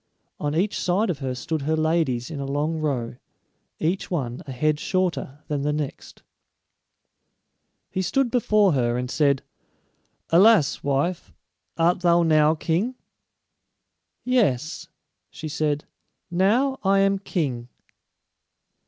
[0.39, 3.17] On each side of her stood her ladies in a long row,
[3.77, 6.23] each one a head shorter than the next.
[7.91, 9.43] He stood before her, and said,
[10.31, 11.31] "Alas, wife,
[11.77, 12.95] art thou now king?"
[14.23, 14.87] "Yes,"
[15.29, 15.85] she said;
[16.31, 17.67] "now I am king."